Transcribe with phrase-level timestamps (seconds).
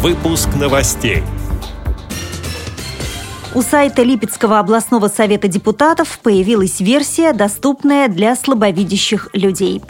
[0.00, 1.24] Выпуск новостей.
[3.52, 9.82] У сайта Липецкого областного совета депутатов появилась версия, доступная для слабовидящих людей.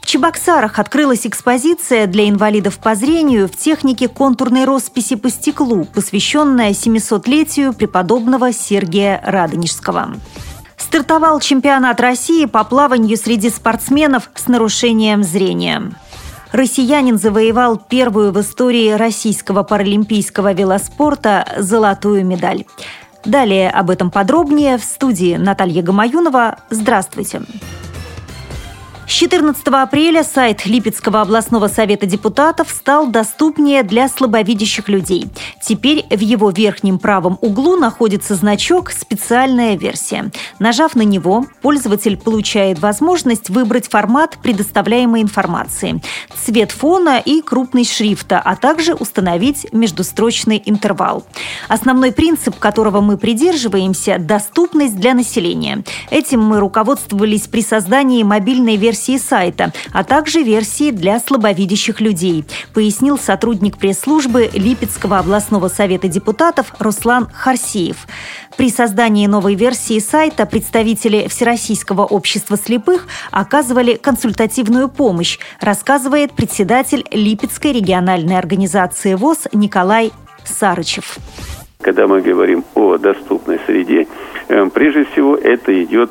[0.00, 6.70] В Чебоксарах открылась экспозиция для инвалидов по зрению в технике контурной росписи по стеклу, посвященная
[6.70, 10.14] 700-летию преподобного Сергия Радонежского.
[10.76, 15.90] Стартовал чемпионат России по плаванию среди спортсменов с нарушением зрения.
[16.52, 22.64] Россиянин завоевал первую в истории российского паралимпийского велоспорта золотую медаль.
[23.24, 26.58] Далее об этом подробнее в студии Наталья Гамаюнова.
[26.70, 27.40] Здравствуйте.
[27.40, 27.87] Здравствуйте.
[29.08, 35.30] С 14 апреля сайт Липецкого областного совета депутатов стал доступнее для слабовидящих людей.
[35.62, 40.30] Теперь в его верхнем правом углу находится значок «Специальная версия».
[40.58, 46.02] Нажав на него, пользователь получает возможность выбрать формат предоставляемой информации,
[46.44, 51.24] цвет фона и крупность шрифта, а также установить междустрочный интервал.
[51.68, 55.82] Основной принцип, которого мы придерживаемся– доступность для населения.
[56.10, 62.44] Этим мы руководствовались при создании мобильной версии версии сайта, а также версии для слабовидящих людей,
[62.74, 68.08] пояснил сотрудник пресс-службы Липецкого областного совета депутатов Руслан Харсиев.
[68.56, 77.72] При создании новой версии сайта представители Всероссийского общества слепых оказывали консультативную помощь, рассказывает председатель Липецкой
[77.74, 80.10] региональной организации ВОЗ Николай
[80.44, 81.18] Сарычев.
[81.80, 84.08] Когда мы говорим о доступной среде,
[84.48, 86.10] э, прежде всего это идет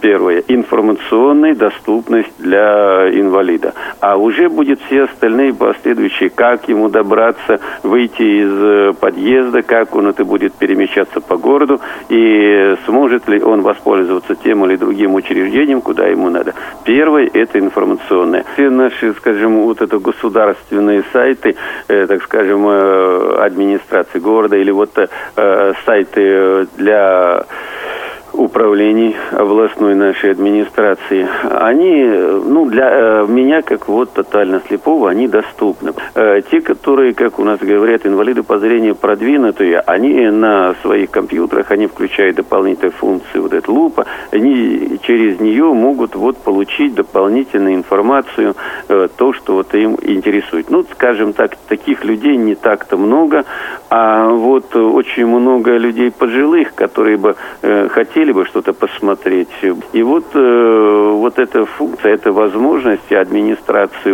[0.00, 3.74] первое, информационная доступность для инвалида.
[4.00, 10.08] А уже будет все остальные последующие, как ему добраться, выйти из э, подъезда, как он
[10.08, 16.06] это будет перемещаться по городу, и сможет ли он воспользоваться тем или другим учреждением, куда
[16.06, 16.54] ему надо.
[16.84, 18.44] Первое– это информационное.
[18.54, 21.56] Все наши, скажем, вот это государственные сайты,
[21.88, 27.44] э, так скажем, э, администрации города или вот э, сайты для
[28.38, 35.92] управлений областной нашей администрации, они, ну, для э, меня, как вот тотально слепого, они доступны.
[36.14, 41.70] Э, те, которые, как у нас говорят, инвалиды по зрению продвинутые, они на своих компьютерах,
[41.70, 48.54] они включают дополнительные функции, вот эта лупа, они через нее могут вот получить дополнительную информацию,
[48.88, 50.70] э, то, что вот им интересует.
[50.70, 53.44] Ну, скажем так, таких людей не так-то много,
[53.90, 57.34] а вот очень много людей пожилых, которые бы
[57.90, 59.48] хотели хотели бы что-то посмотреть.
[59.92, 64.12] И вот, э, вот эта функция, эта возможность администрации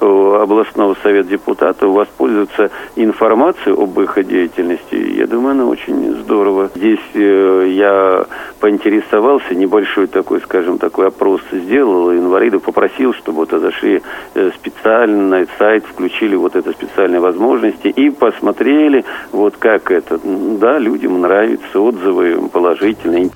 [0.00, 6.70] областного совета депутатов воспользоваться информацией об их деятельности, я думаю, она очень здорово.
[6.74, 8.26] Здесь э, я
[8.60, 14.02] поинтересовался, небольшой такой, скажем, такой опрос сделал, инвалидов попросил, чтобы вот зашли
[14.34, 20.18] э, специально сайт, включили вот это специальные возможности и посмотрели, вот как это.
[20.24, 23.30] Да, людям нравится, отзывы положительные.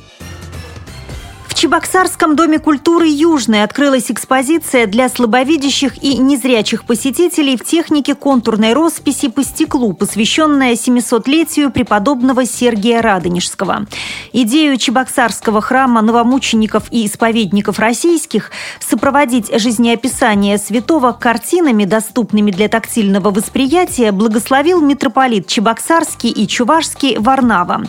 [1.64, 9.28] Чебоксарском доме культуры «Южный» открылась экспозиция для слабовидящих и незрячих посетителей в технике контурной росписи
[9.28, 13.86] по стеклу, посвященная 700-летию преподобного Сергия Радонежского.
[14.34, 24.12] Идею Чебоксарского храма новомучеников и исповедников российских сопроводить жизнеописание святого картинами, доступными для тактильного восприятия,
[24.12, 27.84] благословил митрополит Чебоксарский и Чувашский Варнава.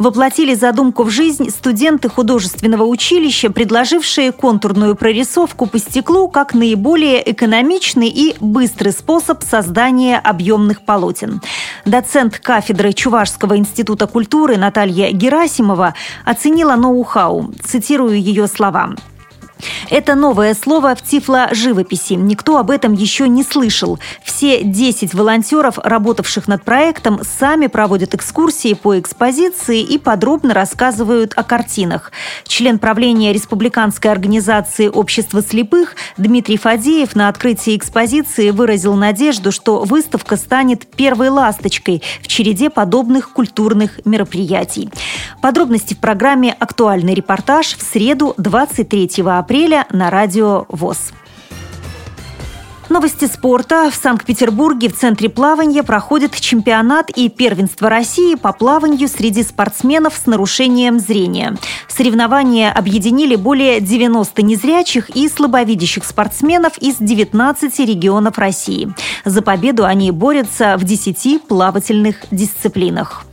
[0.00, 7.30] Воплотили задумку в жизнь студенты художественного училища училища, предложившие контурную прорисовку по стеклу как наиболее
[7.30, 11.42] экономичный и быстрый способ создания объемных полотен.
[11.84, 17.52] Доцент кафедры Чувашского института культуры Наталья Герасимова оценила ноу-хау.
[17.62, 18.94] Цитирую ее слова.
[19.90, 22.14] Это новое слово в тифло-живописи.
[22.14, 23.98] Никто об этом еще не слышал.
[24.24, 31.42] Все 10 волонтеров, работавших над проектом, сами проводят экскурсии по экспозиции и подробно рассказывают о
[31.42, 32.12] картинах.
[32.44, 40.36] Член правления Республиканской организации общества слепых Дмитрий Фадеев на открытии экспозиции выразил надежду, что выставка
[40.36, 44.90] станет первой ласточкой в череде подобных культурных мероприятий.
[45.40, 51.12] Подробности в программе «Актуальный репортаж» в среду 23 апреля апреля на радио ВОЗ.
[52.88, 53.90] Новости спорта.
[53.90, 60.26] В Санкт-Петербурге в Центре плавания проходит чемпионат и первенство России по плаванию среди спортсменов с
[60.26, 61.56] нарушением зрения.
[61.88, 68.92] Соревнования объединили более 90 незрячих и слабовидящих спортсменов из 19 регионов России.
[69.24, 73.24] За победу они борются в 10 плавательных дисциплинах.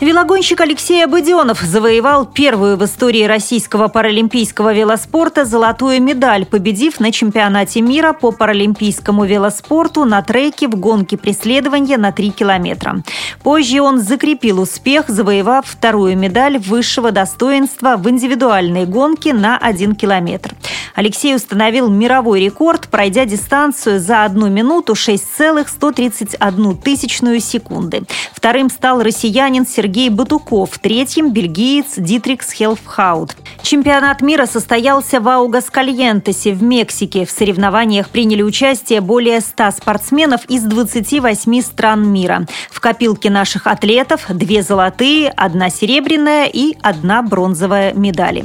[0.00, 7.82] Велогонщик Алексей Абыденов завоевал первую в истории российского паралимпийского велоспорта золотую медаль, победив на чемпионате
[7.82, 13.02] мира по паралимпийскому велоспорту на треке в гонке преследования на 3 километра.
[13.42, 20.54] Позже он закрепил успех, завоевав вторую медаль высшего достоинства в индивидуальной гонке на 1 километр.
[20.94, 28.02] Алексей установил мировой рекорд, пройдя дистанцию за одну минуту 6,131 тысячную секунды.
[28.32, 33.34] Вторым стал россиянин Сергей Батуков, третьим– бельгиец Дитрикс Хелфхаут.
[33.62, 37.26] Чемпионат мира состоялся в Аугаскальентесе в Мексике.
[37.26, 42.46] В соревнованиях приняли участие более 100 спортсменов из 28 стран мира.
[42.70, 48.44] В копилке наших атлетов две золотые, одна серебряная и одна бронзовая медали.